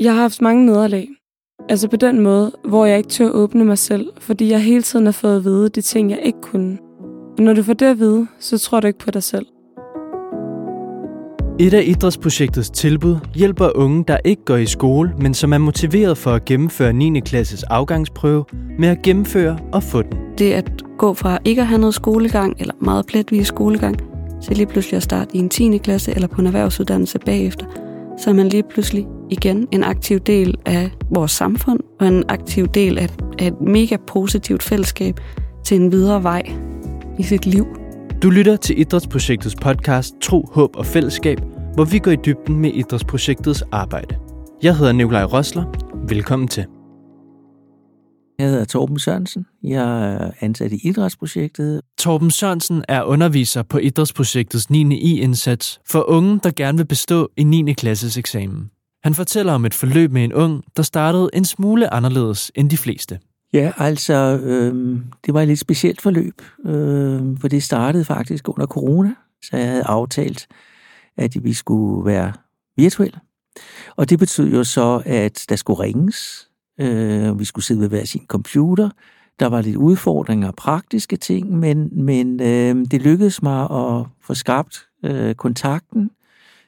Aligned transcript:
Jeg 0.00 0.14
har 0.14 0.20
haft 0.20 0.42
mange 0.42 0.66
nederlag. 0.66 1.08
Altså 1.68 1.88
på 1.88 1.96
den 1.96 2.20
måde, 2.20 2.52
hvor 2.68 2.86
jeg 2.86 2.98
ikke 2.98 3.08
tør 3.08 3.30
åbne 3.30 3.64
mig 3.64 3.78
selv, 3.78 4.06
fordi 4.18 4.50
jeg 4.50 4.60
hele 4.60 4.82
tiden 4.82 5.04
har 5.04 5.12
fået 5.12 5.36
at 5.36 5.44
vide 5.44 5.68
de 5.68 5.80
ting, 5.80 6.10
jeg 6.10 6.18
ikke 6.22 6.40
kunne. 6.42 6.78
Og 7.38 7.44
når 7.44 7.52
du 7.52 7.62
får 7.62 7.72
det 7.72 7.86
at 7.86 7.98
vide, 7.98 8.26
så 8.38 8.58
tror 8.58 8.80
du 8.80 8.86
ikke 8.86 8.98
på 8.98 9.10
dig 9.10 9.22
selv. 9.22 9.46
Et 11.58 11.74
af 11.74 11.82
idrætsprojektets 11.86 12.70
tilbud 12.70 13.16
hjælper 13.34 13.70
unge, 13.74 14.04
der 14.08 14.18
ikke 14.24 14.44
går 14.44 14.56
i 14.56 14.66
skole, 14.66 15.12
men 15.18 15.34
som 15.34 15.52
er 15.52 15.58
motiveret 15.58 16.18
for 16.18 16.30
at 16.30 16.44
gennemføre 16.44 16.92
9. 16.92 17.20
klasses 17.20 17.62
afgangsprøve, 17.62 18.44
med 18.78 18.88
at 18.88 19.02
gennemføre 19.02 19.58
og 19.72 19.82
få 19.82 20.02
den. 20.02 20.12
Det 20.38 20.52
at 20.52 20.82
gå 20.98 21.14
fra 21.14 21.38
ikke 21.44 21.60
at 21.60 21.66
have 21.66 21.80
noget 21.80 21.94
skolegang, 21.94 22.56
eller 22.58 22.74
meget 22.80 23.06
pletvis 23.06 23.46
skolegang, 23.46 23.96
til 24.42 24.56
lige 24.56 24.66
pludselig 24.66 24.96
at 24.96 25.02
starte 25.02 25.36
i 25.36 25.38
en 25.38 25.48
10. 25.48 25.78
klasse 25.78 26.12
eller 26.14 26.28
på 26.28 26.40
en 26.40 26.46
erhvervsuddannelse 26.46 27.18
bagefter, 27.18 27.66
så 28.20 28.30
er 28.30 28.34
man 28.34 28.48
lige 28.48 28.62
pludselig 28.62 29.06
igen 29.30 29.68
en 29.72 29.84
aktiv 29.84 30.18
del 30.18 30.54
af 30.66 30.90
vores 31.10 31.30
samfund, 31.30 31.80
og 32.00 32.06
en 32.06 32.24
aktiv 32.28 32.66
del 32.66 32.98
af, 32.98 33.08
af 33.38 33.46
et 33.46 33.60
mega 33.60 33.96
positivt 34.06 34.62
fællesskab 34.62 35.20
til 35.64 35.76
en 35.76 35.92
videre 35.92 36.22
vej 36.22 36.42
i 37.18 37.22
sit 37.22 37.46
liv. 37.46 37.66
Du 38.22 38.30
lytter 38.30 38.56
til 38.56 38.80
Idrætsprojektets 38.80 39.54
podcast 39.54 40.14
Tro, 40.22 40.48
Håb 40.52 40.76
og 40.76 40.86
Fællesskab, 40.86 41.38
hvor 41.74 41.84
vi 41.84 41.98
går 41.98 42.10
i 42.10 42.16
dybden 42.26 42.58
med 42.58 42.70
Idrætsprojektets 42.74 43.64
arbejde. 43.72 44.16
Jeg 44.62 44.76
hedder 44.76 44.92
Nikolaj 44.92 45.24
Rosler. 45.24 45.64
Velkommen 46.08 46.48
til. 46.48 46.79
Jeg 48.40 48.48
hedder 48.48 48.64
Torben 48.64 48.98
Sørensen. 48.98 49.46
Jeg 49.62 50.12
er 50.12 50.30
ansat 50.40 50.72
i 50.72 50.88
Idrætsprojektet. 50.88 51.80
Torben 51.98 52.30
Sørensen 52.30 52.84
er 52.88 53.02
underviser 53.02 53.62
på 53.62 53.78
Idrætsprojektets 53.78 54.70
9. 54.70 54.94
I-indsats 54.94 55.80
for 55.86 56.08
unge, 56.08 56.40
der 56.42 56.50
gerne 56.56 56.78
vil 56.78 56.84
bestå 56.84 57.30
i 57.36 57.44
9. 57.44 57.72
klasses 57.72 58.16
eksamen. 58.16 58.70
Han 59.02 59.14
fortæller 59.14 59.52
om 59.52 59.64
et 59.64 59.74
forløb 59.74 60.12
med 60.12 60.24
en 60.24 60.32
ung, 60.32 60.64
der 60.76 60.82
startede 60.82 61.30
en 61.32 61.44
smule 61.44 61.94
anderledes 61.94 62.52
end 62.54 62.70
de 62.70 62.76
fleste. 62.76 63.18
Ja, 63.52 63.72
altså, 63.76 64.40
øh, 64.42 65.00
det 65.26 65.34
var 65.34 65.42
et 65.42 65.48
lidt 65.48 65.60
specielt 65.60 66.00
forløb, 66.00 66.42
øh, 66.66 67.38
for 67.40 67.48
det 67.48 67.62
startede 67.62 68.04
faktisk 68.04 68.48
under 68.48 68.66
corona, 68.66 69.14
så 69.42 69.56
jeg 69.56 69.68
havde 69.68 69.84
aftalt, 69.84 70.46
at 71.16 71.44
vi 71.44 71.52
skulle 71.52 72.06
være 72.06 72.32
virtuelle. 72.76 73.20
Og 73.96 74.10
det 74.10 74.18
betød 74.18 74.50
jo 74.50 74.64
så, 74.64 75.02
at 75.06 75.44
der 75.48 75.56
skulle 75.56 75.80
ringes, 75.80 76.49
øh, 76.80 77.38
vi 77.38 77.44
skulle 77.44 77.64
sidde 77.64 77.80
ved 77.80 77.88
hver 77.88 78.04
sin 78.04 78.26
computer, 78.28 78.90
der 79.40 79.46
var 79.46 79.60
lidt 79.60 79.76
udfordringer 79.76 80.48
og 80.48 80.54
praktiske 80.54 81.16
ting, 81.16 81.58
men, 81.58 82.04
men 82.04 82.40
øh, 82.40 82.86
det 82.90 83.02
lykkedes 83.02 83.42
mig 83.42 83.62
at 83.62 84.06
få 84.22 84.34
skabt 84.34 84.86
øh, 85.04 85.34
kontakten 85.34 86.10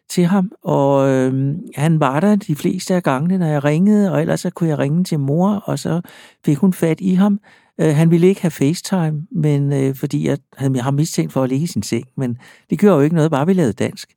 til 0.08 0.24
ham, 0.24 0.52
og 0.62 1.08
øh, 1.08 1.54
han 1.74 2.00
var 2.00 2.20
der 2.20 2.36
de 2.36 2.54
fleste 2.54 2.94
af 2.94 3.02
gangene, 3.02 3.38
når 3.38 3.46
jeg 3.46 3.64
ringede, 3.64 4.12
og 4.12 4.20
ellers 4.20 4.40
så 4.40 4.50
kunne 4.50 4.68
jeg 4.68 4.78
ringe 4.78 5.04
til 5.04 5.20
mor, 5.20 5.50
og 5.50 5.78
så 5.78 6.00
fik 6.44 6.58
hun 6.58 6.72
fat 6.72 7.00
i 7.00 7.14
ham. 7.14 7.40
Øh, 7.80 7.94
han 7.94 8.10
ville 8.10 8.26
ikke 8.26 8.42
have 8.42 8.50
FaceTime, 8.50 9.26
men 9.30 9.72
øh, 9.72 9.94
fordi 9.94 10.28
jeg 10.28 10.38
havde 10.56 10.80
ham 10.80 10.94
mistænkt 10.94 11.32
for 11.32 11.42
at 11.42 11.48
ligge 11.48 11.64
i 11.64 11.66
sin 11.66 11.82
seng, 11.82 12.06
men 12.16 12.38
det 12.70 12.78
gjorde 12.78 12.96
jo 12.96 13.02
ikke 13.02 13.16
noget, 13.16 13.30
bare 13.30 13.46
vi 13.46 13.52
lavede 13.52 13.72
dansk. 13.72 14.12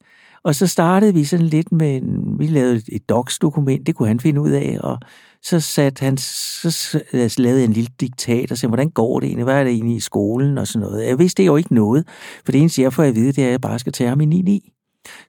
Og 0.46 0.56
så 0.56 0.68
startede 0.68 1.14
vi 1.14 1.24
sådan 1.24 1.46
lidt 1.46 1.72
med, 1.72 1.96
en, 1.96 2.40
vi 2.40 2.48
lavede 2.48 2.82
et 2.92 3.10
docs-dokument, 3.10 3.88
det 3.88 3.96
kunne 3.96 4.08
han 4.08 4.20
finde 4.20 4.42
ud 4.42 4.52
af, 4.52 4.78
og 4.80 5.00
så 5.42 5.60
satte 5.60 6.04
han, 6.04 6.18
så 6.18 7.04
øh, 7.14 7.30
lavede 7.38 7.60
jeg 7.60 7.68
en 7.68 7.74
lille 7.74 7.90
diktat 8.00 8.52
og 8.52 8.58
sagde, 8.58 8.70
hvordan 8.70 8.90
går 8.90 9.20
det 9.20 9.28
egentlig, 9.28 9.44
hvad 9.44 9.60
er 9.60 9.64
det 9.64 9.74
egentlig 9.74 9.96
i 9.96 10.00
skolen 10.00 10.58
og 10.58 10.68
sådan 10.68 10.88
noget. 10.88 11.08
Jeg 11.08 11.20
vidste 11.20 11.44
jo 11.44 11.56
ikke 11.56 11.74
noget, 11.74 12.08
for 12.46 12.52
det 12.52 12.62
eneste 12.62 12.82
jeg 12.82 12.94
får 12.94 13.04
at 13.04 13.16
vide, 13.16 13.32
det 13.32 13.38
er, 13.38 13.46
at 13.46 13.52
jeg 13.52 13.62
bare 13.62 13.80
skal 13.80 13.94
tage 13.94 14.10
ham 14.10 14.22
i 14.22 14.62
9-9. 14.64 14.72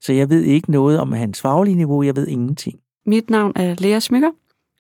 Så 0.01 0.13
jeg 0.13 0.31
ved 0.31 0.43
ikke 0.43 0.71
noget 0.71 1.01
om 1.01 1.13
hans 1.13 1.41
faglige 1.41 1.77
niveau, 1.77 2.03
jeg 2.03 2.17
ved 2.17 2.27
ingenting. 2.27 2.79
Mit 3.07 3.31
navn 3.31 3.53
er 3.57 3.75
Lea 3.79 4.01
Smykker, 4.01 4.31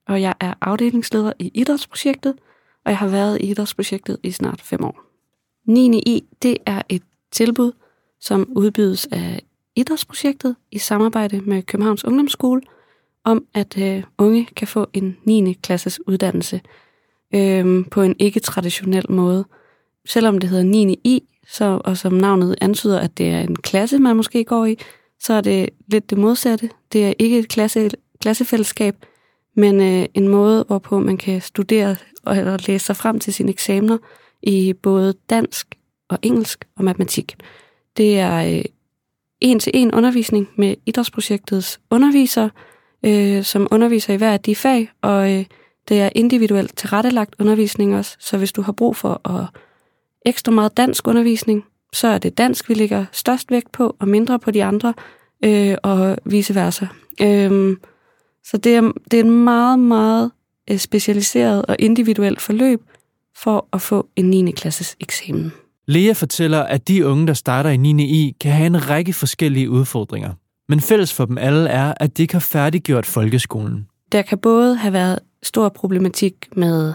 og 0.09 0.23
jeg 0.23 0.35
er 0.41 0.55
afdelingsleder 0.61 1.33
i 1.39 1.51
Idrætsprojektet, 1.55 2.35
og 2.85 2.91
jeg 2.91 2.99
har 2.99 3.09
været 3.09 3.41
i 3.41 3.51
Idrætsprojektet 3.51 4.19
i 4.23 4.31
snart 4.31 4.61
fem 4.61 4.85
år. 4.85 5.01
9. 5.67 5.99
I, 6.07 6.25
det 6.43 6.57
er 6.67 6.83
et 6.89 7.03
tilbud, 7.33 7.73
som 8.21 8.53
udbydes 8.57 9.07
af 9.13 9.43
Idrætsprojektet 9.77 10.57
i 10.71 10.79
samarbejde 10.79 11.41
med 11.41 11.63
Københavns 11.63 12.05
Ungdomsskole, 12.05 12.63
om 13.25 13.45
at 13.55 13.79
øh, 13.79 14.03
unge 14.19 14.49
kan 14.57 14.69
få 14.69 14.87
en 14.93 15.17
9. 15.25 15.53
klasses 15.53 16.01
uddannelse 16.07 16.61
øh, 17.35 17.85
på 17.91 18.03
en 18.03 18.17
ikke-traditionel 18.19 19.13
måde. 19.13 19.45
Selvom 20.07 20.39
det 20.39 20.51
hedder 20.51 20.65
9. 20.65 21.01
I, 21.05 21.23
så, 21.49 21.81
og 21.85 21.97
som 21.97 22.13
navnet 22.13 22.57
antyder, 22.61 23.01
at 23.01 23.19
det 23.19 23.29
er 23.31 23.41
en 23.41 23.57
klasse, 23.57 23.99
man 23.99 24.17
måske 24.17 24.45
går 24.45 24.67
i, 24.67 24.79
så 25.21 25.33
er 25.33 25.41
det 25.41 25.69
lidt 25.87 26.11
det 26.11 26.19
modsatte. 26.19 26.71
Det 26.93 27.07
er 27.07 27.13
ikke 27.19 27.39
et 27.39 27.49
klasse, 27.49 27.91
klassefællesskab, 28.21 28.97
men 29.55 29.81
øh, 29.81 30.07
en 30.15 30.29
måde, 30.29 30.65
hvorpå 30.67 30.99
man 30.99 31.17
kan 31.17 31.41
studere 31.41 31.97
og, 32.25 32.37
eller 32.37 32.57
læse 32.69 32.87
sig 32.87 32.97
frem 32.97 33.19
til 33.19 33.35
sine 33.35 33.51
eksamener 33.51 33.99
i 34.43 34.73
både 34.73 35.15
dansk 35.31 35.75
og 36.09 36.19
engelsk 36.23 36.65
og 36.77 36.85
matematik. 36.85 37.37
Det 37.97 38.19
er 38.19 38.57
øh, 38.57 38.65
en-til-en 39.41 39.95
undervisning 39.95 40.49
med 40.57 40.75
idrætsprojektets 40.87 41.81
undervisere, 41.91 42.51
øh, 43.03 43.45
som 43.45 43.69
underviser 43.71 44.15
i 44.15 44.17
hver 44.17 44.33
af 44.33 44.41
de 44.41 44.57
fag, 44.57 44.91
og 45.03 45.33
øh, 45.33 45.45
det 45.89 46.01
er 46.01 46.11
individuelt 46.15 46.77
tilrettelagt 46.77 47.35
undervisning 47.39 47.97
også, 47.97 48.17
så 48.21 48.39
hvis 48.39 48.53
du 48.53 48.63
har 48.63 48.73
brug 48.73 48.97
for 48.97 49.29
at 49.29 49.47
ekstra 50.27 50.53
meget 50.53 50.77
dansk 50.77 51.09
undervisning, 51.09 51.65
så 51.93 52.09
er 52.09 52.19
det 52.19 52.39
dansk, 52.39 52.69
vi 52.69 52.75
lægger 52.75 53.05
størst 53.13 53.51
vægt 53.51 53.73
på, 53.73 53.97
og 53.99 54.09
mindre 54.09 54.39
på 54.39 54.51
de 54.51 54.65
andre, 54.65 54.95
øh, 55.45 55.77
og 55.83 56.19
vice 56.25 56.55
versa. 56.55 56.87
Øh, 57.23 57.77
så 58.45 58.57
det 58.57 58.77
er, 58.77 58.93
det 59.11 59.21
er 59.21 59.25
en 59.25 59.45
meget, 59.45 59.79
meget 59.79 60.31
øh, 60.71 60.79
specialiseret 60.79 61.67
og 61.67 61.77
individuelt 61.79 62.41
forløb 62.41 62.83
for 63.37 63.69
at 63.73 63.83
få 63.83 64.09
en 64.17 64.31
9. 64.31 64.51
klasses 64.51 64.97
eksamen. 65.01 65.53
Lea 65.89 66.13
fortæller, 66.13 66.63
at 66.63 66.89
de 66.89 67.07
unge, 67.07 67.27
der 67.27 67.35
starter 67.35 67.71
i 67.71 67.77
9. 67.77 68.05
I, 68.05 68.37
kan 68.41 68.53
have 68.53 68.67
en 68.67 68.91
række 68.91 69.13
forskellige 69.13 69.71
udfordringer. 69.71 70.33
Men 70.69 70.81
fælles 70.81 71.13
for 71.15 71.25
dem 71.25 71.39
alle 71.39 71.69
er, 71.69 71.95
at 71.97 72.17
de 72.17 72.23
ikke 72.23 72.35
har 72.35 72.41
færdiggjort 72.41 73.07
folkeskolen. 73.07 73.87
Der 74.13 74.23
kan 74.23 74.39
både 74.39 74.77
have 74.77 74.93
været 74.93 75.19
stor 75.43 75.69
problematik 75.69 76.35
med 76.57 76.95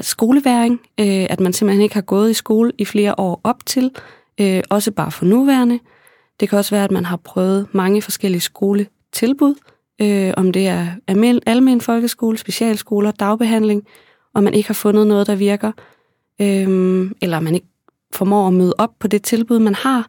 skoleværing, 0.00 0.80
øh, 1.00 1.26
at 1.30 1.40
man 1.40 1.52
simpelthen 1.52 1.82
ikke 1.82 1.94
har 1.94 2.02
gået 2.02 2.30
i 2.30 2.34
skole 2.34 2.72
i 2.78 2.84
flere 2.84 3.14
år 3.18 3.40
op 3.44 3.66
til, 3.66 3.90
øh, 4.40 4.62
også 4.70 4.92
bare 4.92 5.10
for 5.10 5.24
nuværende. 5.24 5.78
Det 6.40 6.48
kan 6.48 6.58
også 6.58 6.74
være, 6.74 6.84
at 6.84 6.90
man 6.90 7.04
har 7.04 7.16
prøvet 7.16 7.66
mange 7.72 8.02
forskellige 8.02 8.40
skoletilbud, 8.40 9.54
øh, 10.00 10.34
om 10.36 10.52
det 10.52 10.68
er 10.68 10.86
almen, 11.06 11.40
almen 11.46 11.80
folkeskole, 11.80 12.38
specialskoler, 12.38 13.10
dagbehandling, 13.10 13.82
og 14.34 14.42
man 14.42 14.54
ikke 14.54 14.68
har 14.68 14.74
fundet 14.74 15.06
noget, 15.06 15.26
der 15.26 15.34
virker, 15.34 15.72
øhm, 16.40 17.12
eller 17.22 17.40
man 17.40 17.54
ikke 17.54 17.66
formår 18.12 18.48
at 18.48 18.54
møde 18.54 18.74
op 18.78 18.90
på 18.98 19.08
det 19.08 19.22
tilbud, 19.22 19.58
man 19.58 19.74
har. 19.74 20.08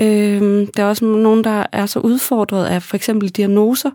Øhm, 0.00 0.66
der 0.66 0.82
er 0.82 0.88
også 0.88 1.04
nogen, 1.04 1.44
der 1.44 1.66
er 1.72 1.86
så 1.86 1.98
udfordret 1.98 2.66
af 2.66 2.82
for 2.82 2.96
eksempel 2.96 3.28
diagnoser, 3.28 3.90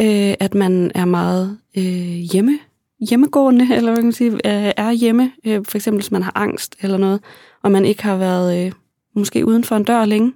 øh, 0.00 0.34
at 0.40 0.54
man 0.54 0.90
er 0.94 1.04
meget 1.04 1.58
øh, 1.76 1.84
hjemme 2.32 2.58
hjemmegående, 3.00 3.74
eller 3.74 3.90
hvad 3.90 3.96
kan 3.96 4.04
man 4.04 4.12
sige, 4.12 4.32
øh, 4.32 4.72
er 4.76 4.90
hjemme, 4.90 5.32
øh, 5.44 5.64
for 5.64 5.78
eksempel 5.78 6.00
hvis 6.00 6.10
man 6.10 6.22
har 6.22 6.32
angst 6.34 6.76
eller 6.82 6.96
noget, 6.96 7.20
og 7.62 7.72
man 7.72 7.84
ikke 7.84 8.02
har 8.02 8.16
været 8.16 8.66
øh, 8.66 8.72
måske 9.14 9.46
uden 9.46 9.64
for 9.64 9.76
en 9.76 9.84
dør 9.84 10.04
længe. 10.04 10.32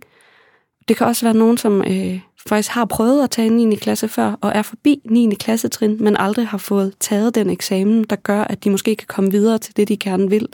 Det 0.88 0.97
kan 0.97 1.06
også 1.06 1.27
være 1.27 1.34
nogen, 1.34 1.59
som 1.59 1.81
øh, 1.81 2.21
faktisk 2.49 2.71
har 2.71 2.85
prøvet 2.85 3.25
at 3.25 3.31
tage 3.31 3.51
9. 3.51 3.75
klasse 3.75 4.09
før, 4.09 4.39
og 4.41 4.53
er 4.55 4.63
forbi 4.63 5.01
9. 5.11 5.35
klassetrin, 5.35 5.97
men 6.01 6.17
aldrig 6.17 6.47
har 6.47 6.59
fået 6.59 6.95
taget 7.01 7.35
den 7.35 7.51
eksamen, 7.51 8.05
der 8.05 8.17
gør, 8.17 8.41
at 8.41 8.65
de 8.65 8.71
måske 8.71 8.97
kan 8.97 9.07
komme 9.07 9.31
videre 9.31 9.59
til 9.59 9.77
det, 9.77 9.89
de 9.89 9.97
gerne 9.97 10.31
vil. 10.31 10.49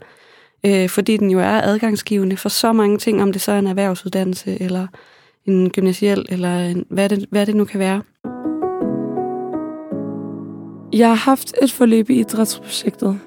Øh, 0.67 0.89
fordi 0.89 1.17
den 1.17 1.31
jo 1.31 1.39
er 1.39 1.61
adgangsgivende 1.63 2.37
for 2.37 2.49
så 2.49 2.73
mange 2.73 2.99
ting, 2.99 3.23
om 3.23 3.33
det 3.33 3.41
så 3.41 3.53
er 3.53 3.59
en 3.59 3.67
erhvervsuddannelse, 3.67 4.63
eller 4.63 4.87
en 5.47 5.71
gymnasiel, 5.71 6.27
eller 6.29 6.59
en, 6.59 6.85
hvad, 6.91 7.09
det, 7.09 7.27
hvad 7.31 7.47
det 7.47 7.57
nu 7.57 7.65
kan 7.65 7.81
være. 7.81 8.03
Jeg 10.93 11.09
har 11.09 11.15
haft 11.15 11.55
et 11.63 11.73
forløb 11.73 12.11
i 12.11 12.21
idrætsprojektet. 12.21 13.19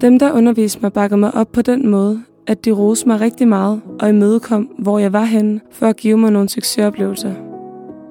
Dem, 0.00 0.18
der 0.18 0.32
underviste 0.32 0.78
mig, 0.82 0.92
bakkede 0.92 1.20
mig 1.20 1.34
op 1.34 1.52
på 1.52 1.62
den 1.62 1.88
måde, 1.88 2.22
at 2.46 2.64
de 2.64 2.70
roste 2.70 3.08
mig 3.08 3.20
rigtig 3.20 3.48
meget 3.48 3.82
og 4.00 4.08
imødekom, 4.08 4.62
hvor 4.78 4.98
jeg 4.98 5.12
var 5.12 5.24
henne, 5.24 5.60
for 5.70 5.86
at 5.86 5.96
give 5.96 6.18
mig 6.18 6.30
nogle 6.32 6.48
succesoplevelser. 6.48 7.51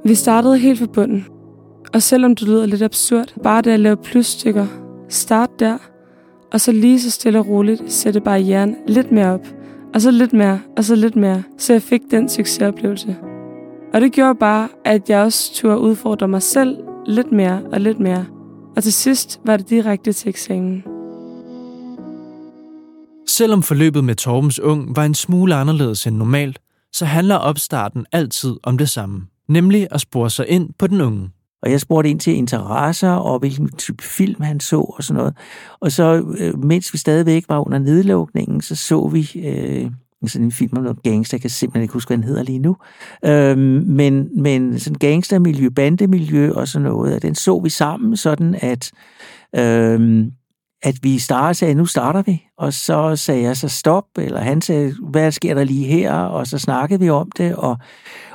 Vi 0.05 0.15
startede 0.15 0.57
helt 0.57 0.79
fra 0.79 0.85
bunden. 0.85 1.25
Og 1.93 2.01
selvom 2.01 2.35
det 2.35 2.47
lyder 2.47 2.65
lidt 2.65 2.81
absurd, 2.81 3.33
bare 3.43 3.61
det 3.61 3.71
at 3.71 3.79
lave 3.79 3.97
plusstykker, 3.97 4.67
start 5.09 5.49
der, 5.59 5.77
og 6.51 6.61
så 6.61 6.71
lige 6.71 7.01
så 7.01 7.11
stille 7.11 7.39
og 7.39 7.47
roligt 7.47 7.91
sætte 7.91 8.21
barrieren 8.21 8.75
lidt 8.87 9.11
mere 9.11 9.33
op, 9.33 9.47
og 9.93 10.01
så 10.01 10.11
lidt 10.11 10.33
mere, 10.33 10.61
og 10.77 10.83
så 10.83 10.95
lidt 10.95 11.15
mere, 11.15 11.43
så 11.57 11.73
jeg 11.73 11.81
fik 11.81 12.01
den 12.11 12.29
succesoplevelse. 12.29 13.17
Og 13.93 14.01
det 14.01 14.11
gjorde 14.11 14.39
bare, 14.39 14.69
at 14.85 15.09
jeg 15.09 15.21
også 15.23 15.53
turde 15.53 15.79
udfordre 15.79 16.27
mig 16.27 16.41
selv 16.41 16.77
lidt 17.05 17.31
mere 17.31 17.61
og 17.71 17.81
lidt 17.81 17.99
mere, 17.99 18.25
og 18.75 18.83
til 18.83 18.93
sidst 18.93 19.39
var 19.45 19.57
det 19.57 19.69
direkte 19.69 20.13
til 20.13 20.29
eksamen. 20.29 20.83
Selvom 23.27 23.63
forløbet 23.63 24.03
med 24.03 24.15
Torbens 24.15 24.59
Ung 24.59 24.95
var 24.95 25.05
en 25.05 25.15
smule 25.15 25.55
anderledes 25.55 26.07
end 26.07 26.15
normalt, 26.15 26.59
så 26.93 27.05
handler 27.05 27.35
opstarten 27.35 28.05
altid 28.11 28.55
om 28.63 28.77
det 28.77 28.89
samme, 28.89 29.27
nemlig 29.51 29.87
at 29.91 30.01
spore 30.01 30.29
sig 30.29 30.47
ind 30.47 30.69
på 30.79 30.87
den 30.87 31.01
unge. 31.01 31.29
Og 31.63 31.71
jeg 31.71 31.81
spurgte 31.81 32.09
ind 32.09 32.19
til 32.19 32.35
interesser 32.35 33.09
og 33.09 33.39
hvilken 33.39 33.69
type 33.77 34.03
film 34.03 34.41
han 34.41 34.59
så 34.59 34.79
og 34.79 35.03
sådan 35.03 35.17
noget. 35.17 35.33
Og 35.79 35.91
så, 35.91 36.35
øh, 36.37 36.63
mens 36.63 36.93
vi 36.93 36.97
stadigvæk 36.97 37.45
var 37.49 37.65
under 37.65 37.79
nedlukningen, 37.79 38.61
så 38.61 38.75
så 38.75 39.07
vi 39.07 39.31
øh, 39.35 39.91
sådan 40.27 40.45
en 40.45 40.51
film 40.51 40.77
om 40.77 40.83
noget 40.83 41.03
gangster. 41.03 41.37
Jeg 41.37 41.41
kan 41.41 41.49
simpelthen 41.49 41.81
ikke 41.81 41.93
huske, 41.93 42.09
hvad 42.09 42.17
den 42.17 42.23
hedder 42.23 42.43
lige 42.43 42.59
nu. 42.59 42.75
Øh, 43.25 43.57
men, 43.87 44.41
men 44.41 44.79
sådan 44.79 44.99
gangstermiljø, 44.99 45.69
bandemiljø 45.69 46.51
og 46.51 46.67
sådan 46.67 46.83
noget, 46.83 47.21
den 47.21 47.35
så 47.35 47.59
vi 47.59 47.69
sammen, 47.69 48.17
sådan 48.17 48.55
at... 48.61 48.91
Øh, 49.55 50.25
at 50.83 50.95
vi 51.01 51.19
startede, 51.19 51.53
sagde, 51.53 51.73
nu 51.75 51.85
starter 51.85 52.21
vi, 52.21 52.47
og 52.57 52.73
så 52.73 53.15
sagde 53.15 53.41
jeg 53.41 53.57
så 53.57 53.67
stop, 53.67 54.05
eller 54.17 54.39
han 54.39 54.61
sagde, 54.61 54.95
hvad 55.09 55.31
sker 55.31 55.53
der 55.53 55.63
lige 55.63 55.85
her, 55.85 56.13
og 56.13 56.47
så 56.47 56.57
snakkede 56.57 56.99
vi 56.99 57.09
om 57.09 57.31
det, 57.37 57.55
og, 57.55 57.77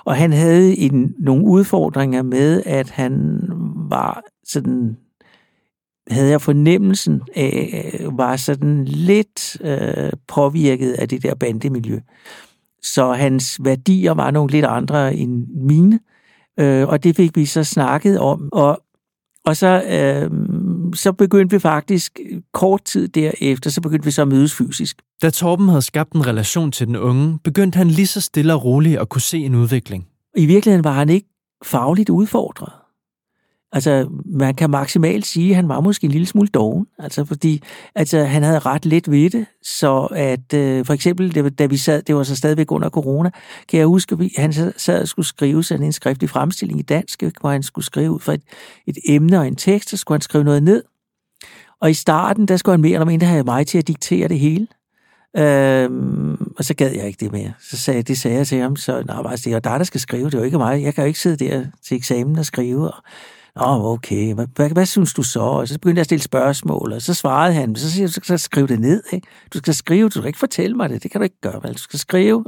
og 0.04 0.16
han 0.16 0.32
havde 0.32 0.78
en, 0.78 1.14
nogle 1.18 1.44
udfordringer 1.44 2.22
med, 2.22 2.62
at 2.66 2.90
han 2.90 3.40
var 3.90 4.22
sådan, 4.44 4.96
havde 6.10 6.30
jeg 6.30 6.40
fornemmelsen 6.40 7.22
af, 7.36 8.00
var 8.12 8.36
sådan 8.36 8.84
lidt 8.84 9.60
øh, 9.60 10.12
påvirket 10.28 10.92
af 10.92 11.08
det 11.08 11.22
der 11.22 11.34
bandemiljø. 11.34 12.00
Så 12.82 13.12
hans 13.12 13.60
værdier 13.64 14.12
var 14.12 14.30
nogle 14.30 14.50
lidt 14.50 14.64
andre 14.64 15.14
end 15.14 15.46
mine, 15.48 16.00
øh, 16.58 16.88
og 16.88 17.04
det 17.04 17.16
fik 17.16 17.36
vi 17.36 17.46
så 17.46 17.64
snakket 17.64 18.18
om, 18.18 18.48
og, 18.52 18.82
og 19.44 19.56
så... 19.56 19.82
Øh, 19.82 20.30
så 20.96 21.12
begyndte 21.12 21.56
vi 21.56 21.60
faktisk 21.60 22.20
kort 22.52 22.84
tid 22.84 23.08
derefter, 23.08 23.70
så 23.70 23.80
begyndte 23.80 24.04
vi 24.04 24.10
så 24.10 24.22
at 24.22 24.28
mødes 24.28 24.54
fysisk. 24.54 25.02
Da 25.22 25.30
Torben 25.30 25.68
havde 25.68 25.82
skabt 25.82 26.12
en 26.12 26.26
relation 26.26 26.72
til 26.72 26.86
den 26.86 26.96
unge, 26.96 27.38
begyndte 27.44 27.76
han 27.76 27.88
lige 27.88 28.06
så 28.06 28.20
stille 28.20 28.54
og 28.54 28.64
roligt 28.64 29.00
at 29.00 29.08
kunne 29.08 29.20
se 29.20 29.38
en 29.38 29.54
udvikling. 29.54 30.06
I 30.36 30.46
virkeligheden 30.46 30.84
var 30.84 30.92
han 30.92 31.08
ikke 31.08 31.28
fagligt 31.64 32.10
udfordret. 32.10 32.72
Altså, 33.76 34.08
man 34.24 34.54
kan 34.54 34.70
maksimalt 34.70 35.26
sige, 35.26 35.50
at 35.50 35.56
han 35.56 35.68
var 35.68 35.80
måske 35.80 36.04
en 36.04 36.10
lille 36.10 36.26
smule 36.26 36.48
doven, 36.48 36.86
altså 36.98 37.24
fordi 37.24 37.62
altså, 37.94 38.24
han 38.24 38.42
havde 38.42 38.58
ret 38.58 38.86
lidt 38.86 39.10
ved 39.10 39.30
det, 39.30 39.46
så 39.62 40.08
at 40.10 40.54
øh, 40.54 40.84
for 40.84 40.92
eksempel, 40.92 41.34
det, 41.34 41.58
da 41.58 41.66
vi 41.66 41.76
sad, 41.76 42.02
det 42.02 42.14
var 42.14 42.22
så 42.22 42.36
stadigvæk 42.36 42.72
under 42.72 42.88
corona, 42.88 43.30
kan 43.68 43.78
jeg 43.78 43.86
huske, 43.86 44.16
at 44.20 44.42
han 44.42 44.52
sad 44.76 45.02
og 45.02 45.08
skulle 45.08 45.26
skrive 45.26 45.64
sådan 45.64 45.84
en 45.86 45.92
skriftlig 45.92 46.30
fremstilling 46.30 46.80
i 46.80 46.82
dansk, 46.82 47.22
hvor 47.40 47.50
han 47.50 47.62
skulle 47.62 47.84
skrive 47.84 48.10
ud 48.10 48.20
for 48.20 48.32
et, 48.32 48.42
et 48.86 48.98
emne 49.08 49.38
og 49.38 49.46
en 49.46 49.56
tekst, 49.56 49.90
så 49.90 49.96
skulle 49.96 50.16
han 50.16 50.22
skrive 50.22 50.44
noget 50.44 50.62
ned. 50.62 50.82
Og 51.80 51.90
i 51.90 51.94
starten, 51.94 52.48
der 52.48 52.56
skulle 52.56 52.72
han 52.72 52.80
mere 52.80 52.92
eller 52.92 53.06
mindre 53.06 53.26
have 53.26 53.44
mig 53.44 53.66
til 53.66 53.78
at 53.78 53.88
diktere 53.88 54.28
det 54.28 54.38
hele. 54.38 54.66
Øhm, 55.36 56.52
og 56.58 56.64
så 56.64 56.74
gad 56.74 56.90
jeg 56.90 57.06
ikke 57.06 57.24
det 57.24 57.32
mere. 57.32 57.52
Så 57.60 57.76
sagde, 57.76 58.02
det 58.02 58.18
sagde 58.18 58.36
jeg 58.36 58.46
til 58.46 58.58
ham, 58.58 58.76
så 58.76 59.02
nej, 59.06 59.30
altså, 59.30 59.44
det 59.44 59.50
er 59.50 59.54
jo 59.54 59.60
dig, 59.64 59.78
der 59.78 59.84
skal 59.84 60.00
skrive, 60.00 60.26
det 60.26 60.34
er 60.34 60.38
jo 60.38 60.44
ikke 60.44 60.58
mig. 60.58 60.82
Jeg 60.82 60.94
kan 60.94 61.04
jo 61.04 61.06
ikke 61.06 61.20
sidde 61.20 61.44
der 61.44 61.64
til 61.86 61.96
eksamen 61.96 62.38
og 62.38 62.46
skrive. 62.46 62.90
Og, 62.90 63.02
Åh, 63.60 63.84
oh, 63.84 63.92
okay, 63.92 64.34
hvad, 64.34 64.46
hvad, 64.56 64.70
hvad 64.70 64.86
synes 64.86 65.14
du 65.14 65.22
så? 65.22 65.40
Og 65.40 65.68
så 65.68 65.78
begyndte 65.78 65.98
jeg 65.98 66.00
at 66.00 66.06
stille 66.06 66.22
spørgsmål, 66.22 66.92
og 66.92 67.02
så 67.02 67.14
svarede 67.14 67.54
han, 67.54 67.76
så 67.76 67.90
siger 67.90 68.02
jeg, 68.02 68.16
du 68.16 68.20
skal 68.24 68.38
skrive 68.38 68.66
det 68.66 68.80
ned, 68.80 69.02
ikke? 69.12 69.26
Du 69.54 69.58
skal 69.58 69.74
skrive, 69.74 70.08
du 70.08 70.18
skal 70.18 70.26
ikke 70.26 70.38
fortælle 70.38 70.76
mig 70.76 70.88
det, 70.88 71.02
det 71.02 71.10
kan 71.10 71.20
du 71.20 71.22
ikke 71.22 71.40
gøre, 71.40 71.60
vel? 71.62 71.72
Du 71.72 71.78
skal 71.78 71.98
skrive. 71.98 72.44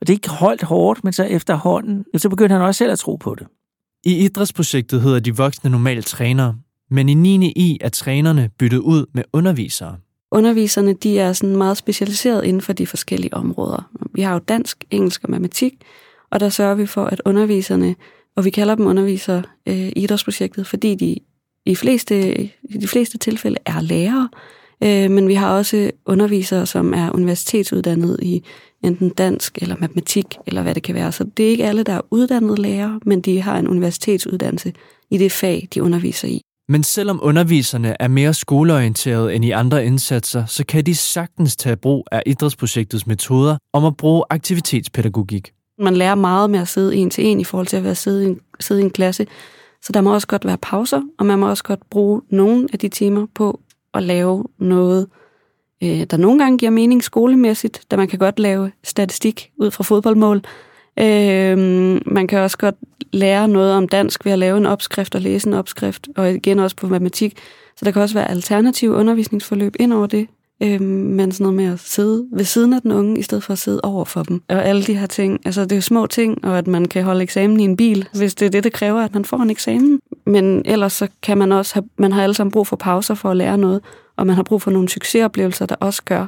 det 0.00 0.08
er 0.08 0.12
ikke 0.12 0.30
holdt 0.30 0.62
hårdt, 0.62 1.04
men 1.04 1.12
så 1.12 1.24
efterhånden, 1.24 2.04
så 2.16 2.28
begyndte 2.28 2.52
han 2.52 2.62
også 2.62 2.78
selv 2.78 2.92
at 2.92 2.98
tro 2.98 3.16
på 3.16 3.34
det. 3.34 3.46
I 4.04 4.24
idrætsprojektet 4.24 5.00
hedder 5.00 5.20
de 5.20 5.36
voksne 5.36 5.70
normalt 5.70 6.06
trænere, 6.06 6.54
men 6.90 7.08
i 7.08 7.14
9. 7.14 7.52
I 7.56 7.78
er 7.80 7.88
trænerne 7.88 8.50
byttet 8.58 8.78
ud 8.78 9.06
med 9.14 9.22
undervisere. 9.32 9.96
Underviserne 10.30 10.92
de 10.92 11.18
er 11.18 11.32
sådan 11.32 11.56
meget 11.56 11.76
specialiseret 11.76 12.44
inden 12.44 12.62
for 12.62 12.72
de 12.72 12.86
forskellige 12.86 13.34
områder. 13.34 13.90
Vi 14.14 14.22
har 14.22 14.32
jo 14.32 14.38
dansk, 14.38 14.84
engelsk 14.90 15.24
og 15.24 15.30
matematik, 15.30 15.72
og 16.30 16.40
der 16.40 16.48
sørger 16.48 16.74
vi 16.74 16.86
for, 16.86 17.04
at 17.04 17.22
underviserne 17.24 17.94
og 18.36 18.44
vi 18.44 18.50
kalder 18.50 18.74
dem 18.74 18.86
undervisere 18.86 19.42
øh, 19.66 19.74
i 19.76 19.92
idrætsprojektet, 19.96 20.66
fordi 20.66 20.94
de 20.94 21.16
i 21.66 21.74
fleste, 21.74 22.42
i 22.44 22.78
de 22.80 22.88
fleste 22.88 23.18
tilfælde 23.18 23.58
er 23.66 23.80
lærere, 23.80 24.28
øh, 24.82 25.10
men 25.10 25.28
vi 25.28 25.34
har 25.34 25.56
også 25.56 25.90
undervisere, 26.06 26.66
som 26.66 26.94
er 26.94 27.10
universitetsuddannet 27.10 28.18
i 28.22 28.42
enten 28.84 29.08
dansk 29.08 29.58
eller 29.62 29.76
matematik, 29.80 30.26
eller 30.46 30.62
hvad 30.62 30.74
det 30.74 30.82
kan 30.82 30.94
være. 30.94 31.12
Så 31.12 31.24
det 31.36 31.46
er 31.46 31.50
ikke 31.50 31.64
alle, 31.64 31.82
der 31.82 31.92
er 31.92 32.00
uddannede 32.10 32.62
lærere, 32.62 33.00
men 33.06 33.20
de 33.20 33.42
har 33.42 33.58
en 33.58 33.68
universitetsuddannelse 33.68 34.72
i 35.10 35.18
det 35.18 35.32
fag, 35.32 35.68
de 35.74 35.82
underviser 35.82 36.28
i. 36.28 36.40
Men 36.68 36.82
selvom 36.82 37.20
underviserne 37.22 37.96
er 38.00 38.08
mere 38.08 38.34
skoleorienterede 38.34 39.34
end 39.34 39.44
i 39.44 39.50
andre 39.50 39.86
indsatser, 39.86 40.46
så 40.46 40.64
kan 40.66 40.86
de 40.86 40.94
sagtens 40.94 41.56
tage 41.56 41.76
brug 41.76 42.06
af 42.12 42.22
idrætsprojektets 42.26 43.06
metoder 43.06 43.56
om 43.72 43.84
at 43.84 43.96
bruge 43.96 44.24
aktivitetspædagogik. 44.30 45.52
Man 45.78 45.96
lærer 45.96 46.14
meget 46.14 46.50
med 46.50 46.60
at 46.60 46.68
sidde 46.68 46.96
en 46.96 47.10
til 47.10 47.26
en 47.26 47.40
i 47.40 47.44
forhold 47.44 47.66
til 47.66 47.76
at 47.76 47.84
være 47.84 47.94
sidde 47.94 48.24
i 48.24 48.28
en, 48.28 48.40
sidde 48.60 48.80
i 48.80 48.84
en 48.84 48.90
klasse. 48.90 49.26
Så 49.82 49.92
der 49.92 50.00
må 50.00 50.14
også 50.14 50.26
godt 50.26 50.46
være 50.46 50.58
pauser, 50.58 51.02
og 51.18 51.26
man 51.26 51.38
må 51.38 51.48
også 51.48 51.64
godt 51.64 51.90
bruge 51.90 52.22
nogle 52.28 52.68
af 52.72 52.78
de 52.78 52.88
timer 52.88 53.26
på 53.34 53.60
at 53.94 54.02
lave 54.02 54.44
noget, 54.58 55.06
øh, 55.82 56.04
der 56.10 56.16
nogle 56.16 56.38
gange 56.38 56.58
giver 56.58 56.70
mening 56.70 57.04
skolemæssigt, 57.04 57.82
da 57.90 57.96
man 57.96 58.08
kan 58.08 58.18
godt 58.18 58.38
lave 58.38 58.72
statistik 58.84 59.50
ud 59.56 59.70
fra 59.70 59.84
fodboldmål. 59.84 60.36
Øh, 60.98 61.58
man 62.06 62.26
kan 62.28 62.38
også 62.38 62.58
godt 62.58 62.74
lære 63.12 63.48
noget 63.48 63.72
om 63.72 63.88
dansk 63.88 64.24
ved 64.24 64.32
at 64.32 64.38
lave 64.38 64.56
en 64.56 64.66
opskrift 64.66 65.14
og 65.14 65.20
læse 65.20 65.48
en 65.48 65.54
opskrift, 65.54 66.08
og 66.16 66.32
igen 66.32 66.58
også 66.58 66.76
på 66.76 66.86
matematik. 66.86 67.38
Så 67.76 67.84
der 67.84 67.90
kan 67.90 68.02
også 68.02 68.14
være 68.14 68.30
alternative 68.30 68.94
undervisningsforløb 68.94 69.74
ind 69.80 69.92
over 69.92 70.06
det, 70.06 70.28
øh, 70.62 70.80
men 70.80 71.32
sådan 71.32 71.44
noget 71.44 71.56
med 71.56 71.64
at 71.64 71.80
sidde 71.80 72.28
ved 72.32 72.44
siden 72.44 72.72
af 72.72 72.82
den 72.82 72.92
unge, 72.92 73.18
i 73.18 73.22
stedet 73.22 73.44
for 73.44 73.52
at 73.52 73.58
sidde 73.58 73.80
over 73.80 74.04
for 74.04 74.22
dem. 74.22 74.42
Og 74.48 74.64
alle 74.64 74.82
de 74.82 74.94
her 74.94 75.06
ting, 75.06 75.40
altså 75.44 75.62
det 75.62 75.72
er 75.72 75.76
jo 75.76 75.82
små 75.82 76.06
ting, 76.06 76.44
og 76.44 76.58
at 76.58 76.66
man 76.66 76.84
kan 76.84 77.04
holde 77.04 77.22
eksamen 77.22 77.60
i 77.60 77.64
en 77.64 77.76
bil, 77.76 78.08
hvis 78.14 78.34
det 78.34 78.46
er 78.46 78.50
det, 78.50 78.64
det 78.64 78.72
kræver, 78.72 79.00
at 79.00 79.14
man 79.14 79.24
får 79.24 79.36
en 79.36 79.50
eksamen. 79.50 80.00
Men 80.26 80.62
ellers 80.64 80.92
så 80.92 81.08
kan 81.22 81.38
man 81.38 81.52
også 81.52 81.74
have, 81.74 81.88
man 81.98 82.12
har 82.12 82.22
alle 82.22 82.34
sammen 82.34 82.52
brug 82.52 82.66
for 82.66 82.76
pauser 82.76 83.14
for 83.14 83.30
at 83.30 83.36
lære 83.36 83.58
noget, 83.58 83.80
og 84.16 84.26
man 84.26 84.36
har 84.36 84.42
brug 84.42 84.62
for 84.62 84.70
nogle 84.70 84.88
succesoplevelser, 84.88 85.66
der 85.66 85.74
også 85.74 86.02
gør, 86.04 86.26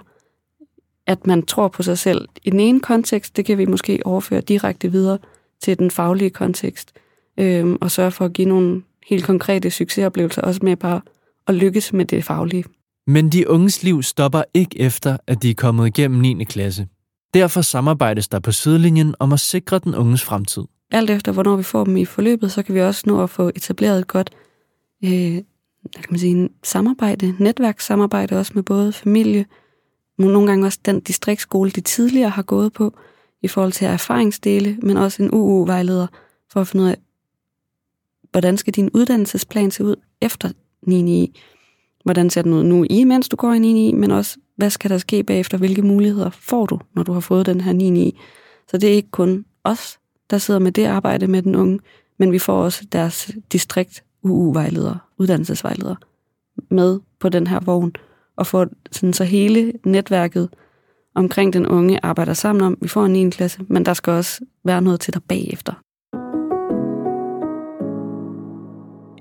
at 1.06 1.26
man 1.26 1.42
tror 1.42 1.68
på 1.68 1.82
sig 1.82 1.98
selv. 1.98 2.28
I 2.44 2.50
den 2.50 2.60
ene 2.60 2.80
kontekst, 2.80 3.36
det 3.36 3.44
kan 3.44 3.58
vi 3.58 3.64
måske 3.64 4.00
overføre 4.04 4.40
direkte 4.40 4.92
videre 4.92 5.18
til 5.62 5.78
den 5.78 5.90
faglige 5.90 6.30
kontekst, 6.30 6.92
øh, 7.38 7.76
og 7.80 7.90
sørge 7.90 8.10
for 8.10 8.24
at 8.24 8.32
give 8.32 8.48
nogle 8.48 8.82
helt 9.06 9.24
konkrete 9.24 9.70
succesoplevelser, 9.70 10.42
også 10.42 10.60
med 10.62 10.76
bare 10.76 11.00
at 11.46 11.54
lykkes 11.54 11.92
med 11.92 12.04
det 12.04 12.24
faglige. 12.24 12.64
Men 13.08 13.28
de 13.28 13.50
unges 13.50 13.82
liv 13.82 14.02
stopper 14.02 14.42
ikke 14.54 14.80
efter, 14.80 15.16
at 15.26 15.42
de 15.42 15.50
er 15.50 15.54
kommet 15.54 15.86
igennem 15.86 16.20
9. 16.20 16.44
klasse. 16.44 16.88
Derfor 17.34 17.60
samarbejdes 17.60 18.28
der 18.28 18.40
på 18.40 18.52
sidelinjen 18.52 19.14
om 19.18 19.32
at 19.32 19.40
sikre 19.40 19.78
den 19.78 19.94
unges 19.94 20.24
fremtid. 20.24 20.62
Alt 20.90 21.10
efter, 21.10 21.32
hvornår 21.32 21.56
vi 21.56 21.62
får 21.62 21.84
dem 21.84 21.96
i 21.96 22.04
forløbet, 22.04 22.52
så 22.52 22.62
kan 22.62 22.74
vi 22.74 22.80
også 22.80 23.02
nå 23.06 23.22
at 23.22 23.30
få 23.30 23.48
etableret 23.48 23.98
et 23.98 24.06
godt 24.06 24.30
øh, 25.04 25.42
kan 25.94 26.06
man 26.10 26.18
sige, 26.18 26.48
samarbejde, 26.62 27.34
netværkssamarbejde 27.38 28.38
også 28.38 28.52
med 28.54 28.62
både 28.62 28.92
familie, 28.92 29.46
nogle 30.18 30.46
gange 30.46 30.66
også 30.66 30.78
den 30.84 31.00
distriktsskole, 31.00 31.70
de 31.70 31.80
tidligere 31.80 32.30
har 32.30 32.42
gået 32.42 32.72
på, 32.72 32.98
i 33.42 33.48
forhold 33.48 33.72
til 33.72 33.86
erfaringsdele, 33.86 34.78
men 34.82 34.96
også 34.96 35.22
en 35.22 35.30
UU-vejleder, 35.32 36.06
for 36.50 36.60
at 36.60 36.68
finde 36.68 36.84
ud 36.84 36.88
af, 36.88 36.96
hvordan 38.30 38.56
skal 38.56 38.74
din 38.74 38.90
uddannelsesplan 38.94 39.70
se 39.70 39.84
ud 39.84 39.96
efter 40.20 40.50
9. 40.82 41.40
Hvordan 42.08 42.30
ser 42.30 42.42
den 42.42 42.52
ud 42.52 42.64
nu 42.64 42.84
i, 42.90 43.04
du 43.30 43.36
går 43.36 43.52
ind 43.52 43.66
i, 43.66 43.92
men 43.92 44.10
også, 44.10 44.38
hvad 44.56 44.70
skal 44.70 44.90
der 44.90 44.98
ske 44.98 45.22
bagefter? 45.22 45.58
Hvilke 45.58 45.82
muligheder 45.82 46.30
får 46.30 46.66
du, 46.66 46.78
når 46.94 47.02
du 47.02 47.12
har 47.12 47.20
fået 47.20 47.46
den 47.46 47.60
her 47.60 47.72
9 47.72 48.18
Så 48.70 48.78
det 48.78 48.90
er 48.90 48.94
ikke 48.94 49.10
kun 49.10 49.44
os, 49.64 49.98
der 50.30 50.38
sidder 50.38 50.60
med 50.60 50.72
det 50.72 50.84
arbejde 50.84 51.26
med 51.26 51.42
den 51.42 51.54
unge, 51.54 51.80
men 52.18 52.32
vi 52.32 52.38
får 52.38 52.62
også 52.62 52.84
deres 52.92 53.30
distrikt 53.52 54.04
UU-vejledere, 54.22 54.98
uddannelsesvejledere, 55.18 55.96
med 56.70 57.00
på 57.20 57.28
den 57.28 57.46
her 57.46 57.60
vogn, 57.60 57.92
og 58.36 58.46
får 58.46 58.66
sådan 58.90 59.12
så 59.12 59.24
hele 59.24 59.72
netværket 59.84 60.48
omkring 61.14 61.52
den 61.52 61.66
unge 61.66 62.00
arbejder 62.02 62.34
sammen 62.34 62.64
om, 62.64 62.78
vi 62.80 62.88
får 62.88 63.04
en 63.04 63.12
9. 63.12 63.30
klasse, 63.30 63.60
men 63.68 63.86
der 63.86 63.94
skal 63.94 64.12
også 64.12 64.40
være 64.64 64.82
noget 64.82 65.00
til 65.00 65.14
dig 65.14 65.22
bagefter. 65.28 65.72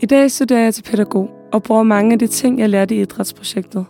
I 0.03 0.05
dag 0.05 0.31
studerer 0.31 0.63
jeg 0.63 0.73
til 0.73 0.83
pædagog 0.83 1.36
og 1.51 1.63
bruger 1.63 1.83
mange 1.83 2.13
af 2.13 2.19
de 2.19 2.27
ting, 2.27 2.59
jeg 2.59 2.69
lærte 2.69 2.95
i 2.95 3.01
idrætsprojektet. 3.01 3.85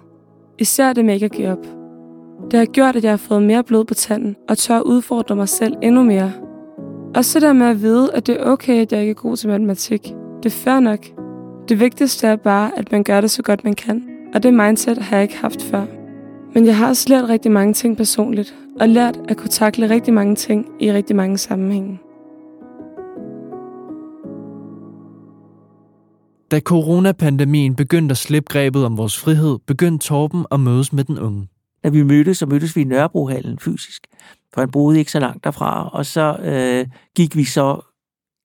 Især 0.60 0.94
det 0.94 1.06
med 1.06 1.14
ikke 1.14 1.26
at 1.26 1.32
give 1.32 1.52
op. 1.52 1.66
Det 2.52 2.60
har 2.60 2.66
gjort, 2.66 2.96
at 2.96 3.04
jeg 3.04 3.12
har 3.12 3.18
fået 3.18 3.44
mere 3.44 3.64
blod 3.64 3.86
på 3.86 3.94
tanden 3.94 4.36
og 4.50 4.58
tør 4.58 4.80
udfordre 4.80 5.36
mig 5.36 5.50
selv 5.50 5.74
endnu 5.82 6.04
mere. 6.04 6.32
Og 7.16 7.26
så 7.26 7.40
der 7.40 7.54
med 7.54 7.68
at 7.68 7.82
vide, 7.82 8.14
at 8.14 8.28
det 8.28 8.42
er 8.42 8.46
okay, 8.46 8.82
at 8.82 8.92
jeg 8.92 9.02
ikke 9.02 9.12
er 9.12 9.14
god 9.14 9.38
til 9.38 9.50
matematik. 9.50 10.14
Det 10.44 10.46
er 10.46 10.50
fair 10.50 10.80
nok. 10.80 11.00
Det 11.70 11.80
vigtigste 11.80 12.28
er 12.28 12.36
bare, 12.36 12.72
at 12.78 12.92
man 12.92 13.04
gør 13.04 13.22
det 13.22 13.32
så 13.32 13.44
godt 13.44 13.64
man 13.64 13.74
kan. 13.74 14.04
Og 14.34 14.44
det 14.44 14.54
mindset 14.54 14.98
har 14.98 15.16
jeg 15.16 15.24
ikke 15.24 15.38
haft 15.38 15.62
før. 15.62 15.86
Men 16.54 16.66
jeg 16.66 16.78
har 16.78 16.88
også 16.88 17.10
lært 17.10 17.30
rigtig 17.30 17.52
mange 17.52 17.74
ting 17.74 17.98
personligt, 17.98 18.56
og 18.80 18.90
lært 18.90 19.20
at 19.30 19.38
kunne 19.38 19.50
takle 19.50 19.90
rigtig 19.90 20.14
mange 20.14 20.36
ting 20.36 20.68
i 20.80 20.92
rigtig 20.92 21.16
mange 21.16 21.38
sammenhænge. 21.38 22.00
Da 26.52 26.60
coronapandemien 26.60 27.76
begyndte 27.76 28.14
at 28.14 28.18
slippe 28.18 28.54
grebet 28.54 28.86
om 28.86 28.98
vores 28.98 29.20
frihed, 29.20 29.60
begyndte 29.68 30.08
Torben 30.08 30.46
at 30.52 30.60
mødes 30.60 30.94
med 30.94 31.04
den 31.04 31.20
unge. 31.20 31.48
Da 31.84 31.90
vi 31.90 32.04
mødtes, 32.04 32.38
så 32.38 32.46
mødtes 32.46 32.76
vi 32.76 32.82
i 32.82 32.84
Nørrebrohallen 32.84 33.60
fysisk, 33.60 34.08
for 34.54 34.62
han 34.62 34.72
boede 34.72 35.00
ikke 35.00 35.12
så 35.12 35.20
langt 35.20 35.44
derfra, 35.44 35.90
og 35.90 36.06
så 36.06 36.38
øh, 36.38 36.88
gik 37.16 37.36
vi 37.36 37.44
så 37.44 37.82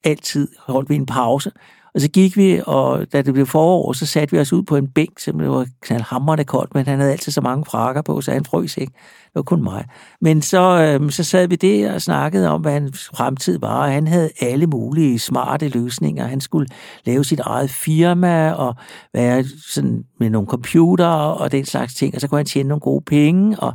altid, 0.05 0.49
holdt 0.59 0.89
vi 0.89 0.95
en 0.95 1.07
pause, 1.07 1.51
og 1.95 2.01
så 2.01 2.09
gik 2.09 2.37
vi, 2.37 2.61
og 2.67 3.13
da 3.13 3.23
det 3.23 3.35
blev 3.35 3.47
forår, 3.47 3.93
så 3.93 4.07
satte 4.07 4.33
vi 4.33 4.41
os 4.41 4.53
ud 4.53 4.63
på 4.63 4.77
en 4.77 4.89
bænk, 4.89 5.19
som 5.19 5.39
det 5.39 5.49
var 5.49 5.67
knaldhamrende 5.81 6.45
koldt, 6.45 6.75
men 6.75 6.87
han 6.87 6.99
havde 6.99 7.13
altid 7.13 7.33
så 7.33 7.41
mange 7.41 7.65
frakker 7.65 8.03
på, 8.03 8.21
så 8.21 8.33
han 8.33 8.45
frøs 8.45 8.77
ikke. 8.77 8.93
Det 9.25 9.35
var 9.35 9.43
kun 9.43 9.63
mig. 9.63 9.85
Men 10.21 10.43
så, 10.43 10.61
øhm, 10.61 11.11
så 11.11 11.25
sad 11.25 11.49
vi 11.49 11.57
der 11.57 11.95
og 11.95 12.03
snakkede 12.03 12.49
om, 12.49 12.61
hvad 12.61 12.73
hans 12.73 13.11
fremtid 13.15 13.59
var, 13.59 13.85
og 13.85 13.93
han 13.93 14.07
havde 14.07 14.31
alle 14.41 14.67
mulige 14.67 15.19
smarte 15.19 15.69
løsninger. 15.69 16.27
Han 16.27 16.41
skulle 16.41 16.67
lave 17.05 17.25
sit 17.25 17.41
eget 17.41 17.71
firma 17.71 18.53
og 18.53 18.75
være 19.15 19.45
sådan 19.69 20.05
med 20.21 20.31
nogle 20.31 20.49
computer 20.49 21.07
og 21.07 21.53
den 21.53 21.65
slags 21.65 21.95
ting, 21.95 22.15
og 22.15 22.21
så 22.21 22.29
kunne 22.29 22.39
han 22.39 22.47
tjene 22.47 22.69
nogle 22.69 22.81
gode 22.81 23.05
penge, 23.07 23.61
og 23.61 23.75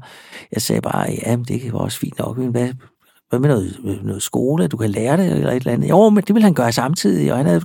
jeg 0.51 0.61
sagde 0.61 0.81
bare, 0.81 1.07
ja, 1.25 1.35
det 1.47 1.73
var 1.73 1.79
også 1.79 1.99
fint 1.99 2.19
nok, 2.19 2.37
men 2.37 2.51
hvad, 2.51 2.69
hvad 3.29 3.39
med 3.39 3.49
noget, 3.49 3.79
øh, 3.85 4.05
noget 4.05 4.23
skole, 4.23 4.67
du 4.67 4.77
kan 4.77 4.89
lære 4.89 5.17
det, 5.17 5.31
eller 5.31 5.51
et 5.51 5.55
eller 5.55 5.71
andet. 5.71 5.89
Jo, 5.89 6.09
men 6.09 6.23
det 6.23 6.35
vil 6.35 6.43
han 6.43 6.53
gøre 6.53 6.71
samtidig, 6.71 7.31
og 7.31 7.37
han 7.37 7.45
havde 7.45 7.61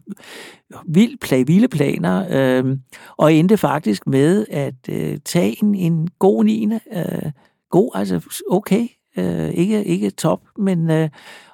vildt 0.87 1.21
play, 1.21 1.45
vilde 1.47 1.69
planer, 1.69 2.26
øh, 2.31 2.76
og 3.16 3.35
endte 3.35 3.57
faktisk 3.57 4.07
med 4.07 4.47
at 4.50 4.88
øh, 4.88 5.19
tage 5.25 5.64
en, 5.64 5.75
en 5.75 6.09
god 6.19 6.45
9. 6.45 6.69
Øh, 6.75 7.33
god, 7.71 7.90
altså 7.95 8.40
okay, 8.50 8.87
øh, 9.16 9.50
ikke, 9.50 9.85
ikke 9.85 10.11
top, 10.11 10.40
men 10.59 10.90
øh, 10.90 11.09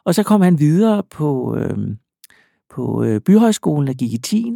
og 0.04 0.14
så 0.14 0.22
kom 0.22 0.40
han 0.40 0.58
videre 0.58 1.02
på, 1.10 1.56
øh, 1.56 1.78
på 2.70 3.04
øh, 3.04 3.20
Byhøjskolen 3.20 3.88
og 3.88 3.94
gik 3.94 4.12
i 4.12 4.18
10. 4.18 4.52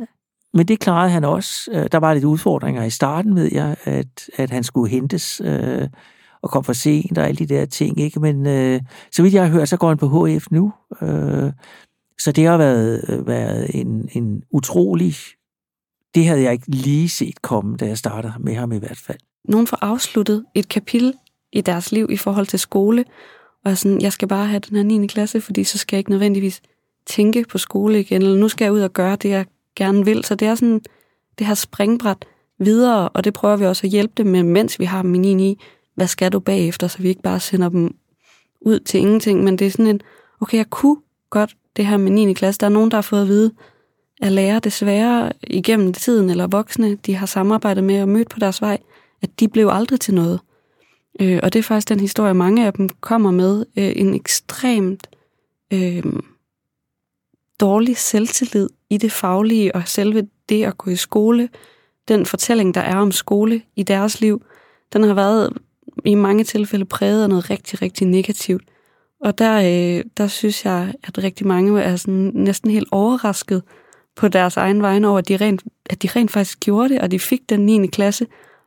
Men 0.55 0.69
det 0.69 0.81
klarede 0.81 1.11
han 1.11 1.25
også. 1.25 1.71
Øh, 1.73 1.87
der 1.93 1.99
var 1.99 2.15
lidt 2.15 2.25
udfordringer 2.25 2.85
i 2.85 2.91
starten, 2.91 3.37
ved 3.37 3.49
jeg, 3.53 3.77
at, 3.85 4.31
at 4.37 4.51
han 4.51 4.65
skulle 4.65 4.91
hentes 4.91 5.41
øh, 5.45 5.89
og 6.43 6.51
kom 6.51 6.65
for 6.65 6.73
sent 6.73 7.19
og 7.19 7.29
alle 7.29 7.39
de 7.39 7.55
der 7.55 7.65
ting. 7.65 8.01
Ikke? 8.01 8.21
Men 8.21 8.47
øh, 8.47 8.81
så 9.13 9.23
vidt 9.23 9.35
jeg 9.35 9.43
har 9.43 9.51
hørt, 9.51 9.69
så 9.69 9.77
går 9.77 9.89
han 9.89 9.97
på 9.97 10.27
HF 10.27 10.47
nu. 10.51 10.73
Øh, 11.03 11.53
så 12.19 12.33
det 12.33 12.47
har 12.47 12.57
været, 12.57 13.05
øh, 13.09 13.27
været 13.27 13.71
en, 13.75 14.09
en 14.13 14.43
utrolig... 14.51 15.15
Det 16.15 16.27
havde 16.27 16.43
jeg 16.43 16.53
ikke 16.53 16.69
lige 16.71 17.09
set 17.09 17.43
komme, 17.43 17.77
da 17.77 17.87
jeg 17.87 17.99
startede 17.99 18.35
med 18.41 18.55
ham 18.55 18.73
i 18.73 18.79
hvert 18.79 18.99
fald. 18.99 19.19
Nogen 19.45 19.67
får 19.67 19.79
afsluttet 19.81 20.45
et 20.55 20.69
kapitel 20.69 21.15
i 21.53 21.61
deres 21.61 21.93
liv 21.93 22.07
i 22.11 22.17
forhold 22.17 22.47
til 22.47 22.59
skole, 22.59 23.05
og 23.65 23.71
er 23.71 23.75
sådan, 23.75 24.01
jeg 24.01 24.13
skal 24.13 24.29
bare 24.29 24.47
have 24.47 24.61
den 24.61 24.77
her 24.77 24.85
9. 24.85 25.07
klasse, 25.07 25.41
fordi 25.41 25.65
så 25.65 25.79
skal 25.79 25.97
jeg 25.97 25.99
ikke 25.99 26.11
nødvendigvis 26.11 26.63
tænke 27.07 27.45
på 27.49 27.59
skole 27.59 28.01
igen, 28.01 28.23
eller 28.23 28.39
nu 28.39 28.49
skal 28.49 28.65
jeg 28.65 28.73
ud 28.73 28.81
og 28.81 28.93
gøre 28.93 29.17
det, 29.17 29.29
jeg 29.29 29.47
gerne 29.77 30.05
vil. 30.05 30.25
Så 30.25 30.35
det 30.35 30.49
er 30.49 30.55
sådan 30.55 30.81
det 31.39 31.47
her 31.47 31.55
springbræt 31.55 32.25
videre, 32.59 33.09
og 33.09 33.25
det 33.25 33.35
prøver 33.35 33.57
vi 33.57 33.67
også 33.67 33.87
at 33.87 33.91
hjælpe 33.91 34.13
dem 34.17 34.27
med, 34.27 34.43
mens 34.43 34.79
vi 34.79 34.85
har 34.85 35.03
dem 35.03 35.15
i 35.15 35.19
9 35.19 35.59
hvad 35.95 36.07
skal 36.07 36.33
du 36.33 36.41
bagefter, 36.41 36.87
så 36.87 36.99
vi 36.99 37.09
ikke 37.09 37.23
bare 37.23 37.41
sender 37.41 37.69
dem 37.69 37.95
ud 38.61 38.81
til 38.81 39.01
ingenting, 39.01 39.45
men 39.45 39.59
det 39.59 39.67
er 39.67 39.71
sådan 39.71 39.87
en, 39.87 40.01
okay, 40.41 40.57
jeg 40.57 40.71
kunne 40.71 40.97
godt 41.31 41.57
det 41.77 41.87
her 41.87 41.97
med 41.97 42.11
9. 42.11 42.33
klasse. 42.33 42.59
Der 42.59 42.67
er 42.67 42.71
nogen, 42.71 42.91
der 42.91 42.97
har 42.97 43.03
fået 43.03 43.23
at 43.23 43.29
vide, 43.29 43.53
at 44.23 44.33
lære 44.33 44.59
desværre 44.59 45.33
igennem 45.43 45.93
tiden, 45.93 46.31
eller 46.31 46.47
voksne, 46.47 46.95
de 46.95 47.15
har 47.15 47.27
samarbejdet 47.27 47.85
med 47.85 48.03
og 48.03 48.09
mødt 48.09 48.29
på 48.29 48.39
deres 48.39 48.61
vej, 48.63 48.79
at 49.23 49.41
de 49.41 49.49
blev 49.49 49.69
aldrig 49.73 50.01
til 50.01 50.15
noget. 50.15 50.41
Øh, 51.21 51.41
og 51.43 51.53
det 51.53 51.59
er 51.59 51.63
faktisk 51.63 51.89
den 51.89 52.01
historie, 52.01 52.35
mange 52.35 52.67
af 52.67 52.73
dem 52.73 52.89
kommer 52.89 53.31
med. 53.31 53.65
Øh, 53.77 53.93
en 53.97 54.15
ekstremt 54.15 55.07
øh, 55.73 56.03
dårlig 57.61 57.97
selvtillid 57.97 58.69
i 58.91 58.97
det 58.97 59.13
faglige, 59.13 59.75
og 59.75 59.83
selve 59.87 60.29
det 60.49 60.65
at 60.65 60.79
gå 60.79 60.91
i 60.91 60.97
skole, 60.97 61.49
den 62.09 62.27
fortælling, 62.27 62.75
der 62.75 62.81
er 62.81 62.97
om 62.97 63.13
skole 63.13 63.63
i 63.77 63.83
deres 63.83 64.21
liv, 64.21 64.43
den 64.93 65.03
har 65.03 65.15
været 65.15 65.53
i 66.05 66.15
mange 66.15 66.45
tilfælde 66.45 66.85
præget 66.85 67.23
af 67.23 67.29
noget 67.29 67.51
rigtig, 67.51 67.83
rigtig 67.83 68.07
negativt. 68.07 68.63
Og 69.21 69.39
der, 69.39 69.57
øh, 69.59 70.05
der 70.17 70.27
synes 70.27 70.65
jeg, 70.65 70.95
at 71.05 71.19
rigtig 71.19 71.47
mange 71.47 71.83
er 71.83 71.97
sådan 71.97 72.31
næsten 72.35 72.71
helt 72.71 72.89
overrasket 72.93 73.63
på 74.17 74.29
deres 74.29 74.57
egen 74.57 74.83
vegne 74.83 75.09
over, 75.09 75.19
at 75.19 75.29
de, 75.29 75.37
rent, 75.37 75.63
at 75.91 76.03
de 76.03 76.09
rent 76.17 76.31
faktisk 76.31 76.61
gjorde 76.61 76.89
det, 76.89 77.01
og 77.01 77.11
de 77.11 77.19
fik 77.19 77.41
den 77.49 77.67
9. 77.67 77.87
klasse 77.87 78.27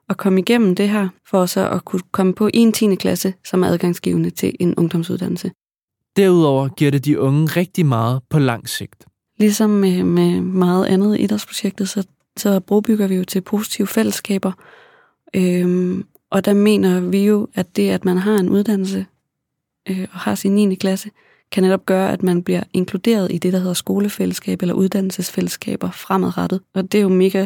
og 0.09 0.17
kom 0.17 0.37
igennem 0.37 0.75
det 0.75 0.89
her, 0.89 1.07
for 1.29 1.45
så 1.45 1.69
at 1.69 1.85
kunne 1.85 2.01
komme 2.11 2.33
på 2.33 2.49
en 2.53 2.71
10. 2.71 2.95
klasse, 2.95 3.33
som 3.45 3.63
er 3.63 3.67
adgangsgivende 3.67 4.29
til 4.29 4.55
en 4.59 4.75
ungdomsuddannelse. 4.75 5.51
Derudover 6.15 6.67
giver 6.67 6.91
det 6.91 7.05
de 7.05 7.19
unge 7.19 7.45
rigtig 7.45 7.85
meget 7.85 8.21
på 8.29 8.39
lang 8.39 8.69
sigt. 8.69 9.05
Ligesom 9.39 9.69
med, 9.69 10.03
med 10.03 10.41
meget 10.41 10.85
andet 10.85 11.17
i 11.17 11.21
idrætsprojektet, 11.21 11.89
så, 11.89 12.07
så 12.37 12.59
brobygger 12.59 13.07
vi 13.07 13.15
jo 13.15 13.23
til 13.23 13.41
positive 13.41 13.87
fællesskaber. 13.87 14.51
Øhm, 15.35 16.05
og 16.29 16.45
der 16.45 16.53
mener 16.53 16.99
vi 16.99 17.25
jo, 17.25 17.47
at 17.53 17.75
det, 17.75 17.89
at 17.89 18.05
man 18.05 18.17
har 18.17 18.37
en 18.37 18.49
uddannelse 18.49 19.05
øh, 19.89 20.07
og 20.13 20.19
har 20.19 20.35
sin 20.35 20.55
9. 20.55 20.75
klasse, 20.75 21.11
kan 21.51 21.63
netop 21.63 21.85
gøre, 21.85 22.11
at 22.11 22.23
man 22.23 22.43
bliver 22.43 22.63
inkluderet 22.73 23.31
i 23.31 23.37
det, 23.37 23.53
der 23.53 23.59
hedder 23.59 23.73
skolefællesskab 23.73 24.61
eller 24.61 24.75
uddannelsesfællesskaber 24.75 25.91
fremadrettet. 25.91 26.61
Og 26.73 26.91
det 26.91 26.97
er 26.97 27.01
jo 27.01 27.09
mega, 27.09 27.45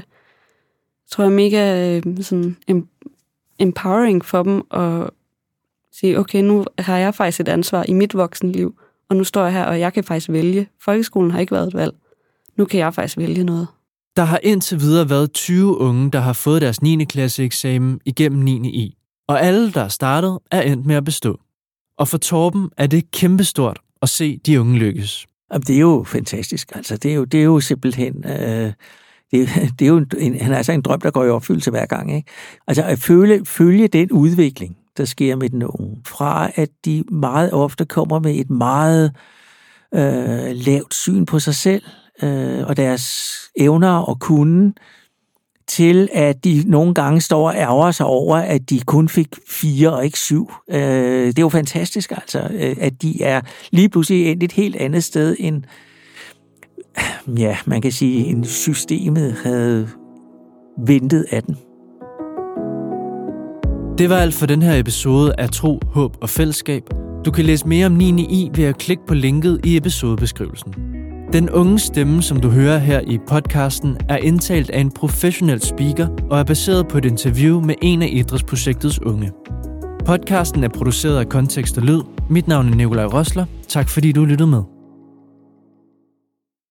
tror 1.12 1.24
jeg, 1.24 1.31
mega 1.31 1.98
øh, 1.98 2.24
sådan 2.24 2.57
empowering 3.59 4.25
for 4.25 4.43
dem 4.43 4.63
at 4.71 5.09
sige, 5.91 6.19
okay, 6.19 6.41
nu 6.41 6.65
har 6.79 6.98
jeg 6.98 7.15
faktisk 7.15 7.39
et 7.39 7.48
ansvar 7.48 7.86
i 7.88 7.93
mit 7.93 8.13
voksenliv, 8.13 8.79
og 9.09 9.15
nu 9.15 9.24
står 9.24 9.43
jeg 9.43 9.53
her, 9.53 9.63
og 9.63 9.79
jeg 9.79 9.93
kan 9.93 10.03
faktisk 10.03 10.29
vælge. 10.29 10.67
Folkeskolen 10.79 11.31
har 11.31 11.39
ikke 11.39 11.51
været 11.51 11.67
et 11.67 11.74
valg. 11.74 11.95
Nu 12.55 12.65
kan 12.65 12.79
jeg 12.79 12.93
faktisk 12.93 13.17
vælge 13.17 13.43
noget. 13.43 13.67
Der 14.19 14.25
har 14.25 14.39
indtil 14.43 14.79
videre 14.79 15.09
været 15.09 15.33
20 15.33 15.77
unge, 15.77 16.11
der 16.11 16.19
har 16.19 16.33
fået 16.33 16.61
deres 16.61 16.81
9. 16.81 17.05
klasse 17.05 17.43
eksamen 17.43 17.99
igennem 18.05 18.41
9. 18.41 18.69
i. 18.69 18.97
Og 19.27 19.41
alle, 19.41 19.71
der 19.71 19.81
er 19.81 19.88
startet, 19.88 20.39
er 20.51 20.61
endt 20.61 20.85
med 20.85 20.95
at 20.95 21.05
bestå. 21.05 21.39
Og 21.97 22.07
for 22.07 22.17
Torben 22.17 22.69
er 22.77 22.88
det 22.88 23.11
kæmpestort 23.11 23.79
at 24.01 24.09
se 24.09 24.38
de 24.38 24.59
unge 24.59 24.77
lykkes. 24.77 25.27
Jamen, 25.53 25.61
det 25.61 25.75
er 25.75 25.79
jo 25.79 26.03
fantastisk. 26.07 26.71
Altså, 26.75 26.97
det, 26.97 27.11
er 27.11 27.15
jo, 27.15 27.23
det 27.23 27.39
er 27.39 27.43
jo 27.43 27.59
simpelthen... 27.59 28.25
Øh, 28.25 28.73
det, 29.31 29.49
det 29.79 29.85
er 29.85 29.89
jo 29.89 30.05
en, 30.17 30.41
han 30.41 30.51
er 30.51 30.57
altså 30.57 30.71
en 30.71 30.81
drøm, 30.81 31.01
der 31.01 31.11
går 31.11 31.23
i 31.23 31.29
opfyldelse 31.29 31.71
hver 31.71 31.85
gang. 31.85 32.15
Ikke? 32.15 32.31
Altså 32.67 32.83
at 32.83 32.99
følge, 32.99 33.45
følge 33.45 33.88
den 33.88 34.11
udvikling, 34.11 34.77
der 34.97 35.05
sker 35.05 35.35
med 35.35 35.49
den 35.49 35.63
unge, 35.63 36.01
fra 36.07 36.51
at 36.55 36.69
de 36.85 37.03
meget 37.11 37.53
ofte 37.53 37.85
kommer 37.85 38.19
med 38.19 38.35
et 38.35 38.49
meget 38.49 39.15
øh, 39.93 40.51
lavt 40.53 40.93
syn 40.93 41.25
på 41.25 41.39
sig 41.39 41.55
selv 41.55 41.83
øh, 42.23 42.67
og 42.67 42.77
deres 42.77 43.35
evner 43.55 43.97
og 43.97 44.19
kunden, 44.19 44.73
til 45.69 46.09
at 46.13 46.43
de 46.43 46.63
nogle 46.67 46.93
gange 46.93 47.21
står 47.21 47.47
og 47.47 47.55
ærger 47.55 47.91
sig 47.91 48.05
over, 48.05 48.38
at 48.38 48.69
de 48.69 48.79
kun 48.79 49.09
fik 49.09 49.27
fire 49.49 49.93
og 49.93 50.05
ikke 50.05 50.19
syv. 50.19 50.51
Øh, 50.71 51.27
det 51.27 51.39
er 51.39 51.43
jo 51.43 51.49
fantastisk 51.49 52.11
altså, 52.11 52.47
øh, 52.53 52.75
at 52.79 53.01
de 53.01 53.23
er 53.23 53.41
lige 53.71 53.89
pludselig 53.89 54.31
endt 54.31 54.43
et 54.43 54.51
helt 54.51 54.75
andet 54.75 55.03
sted 55.03 55.35
end, 55.39 55.63
ja, 57.38 57.57
man 57.65 57.81
kan 57.81 57.91
sige, 57.91 58.25
en 58.25 58.45
systemet 58.45 59.35
havde 59.43 59.89
ventet 60.88 61.25
af 61.31 61.43
den. 61.43 61.57
Det 63.97 64.09
var 64.09 64.17
alt 64.17 64.33
for 64.33 64.45
den 64.45 64.61
her 64.61 64.79
episode 64.79 65.33
af 65.38 65.49
Tro, 65.49 65.79
Håb 65.91 66.17
og 66.21 66.29
Fællesskab. 66.29 66.83
Du 67.25 67.31
kan 67.31 67.45
læse 67.45 67.67
mere 67.67 67.85
om 67.85 67.91
9. 67.91 68.21
i 68.21 68.49
ved 68.55 68.63
at 68.63 68.77
klikke 68.77 69.05
på 69.07 69.13
linket 69.13 69.59
i 69.63 69.77
episodebeskrivelsen. 69.77 70.88
Den 71.33 71.50
unge 71.50 71.79
stemme, 71.79 72.21
som 72.21 72.39
du 72.39 72.50
hører 72.50 72.77
her 72.77 73.01
i 73.07 73.17
podcasten, 73.27 73.98
er 74.09 74.17
indtalt 74.17 74.69
af 74.69 74.79
en 74.79 74.91
professionel 74.91 75.62
speaker 75.62 76.07
og 76.29 76.39
er 76.39 76.43
baseret 76.43 76.88
på 76.88 76.98
et 76.98 77.05
interview 77.05 77.62
med 77.62 77.75
en 77.81 78.01
af 78.01 78.09
idrætsprojektets 78.12 79.01
unge. 79.01 79.31
Podcasten 80.05 80.63
er 80.63 80.69
produceret 80.69 81.19
af 81.19 81.29
Kontekst 81.29 81.77
og 81.77 81.83
Lyd. 81.83 82.01
Mit 82.29 82.48
navn 82.48 82.69
er 82.69 82.75
Nikolaj 82.75 83.05
Rosler. 83.05 83.45
Tak 83.67 83.89
fordi 83.89 84.12
du 84.12 84.25
lyttede 84.25 84.50
med. 84.50 84.78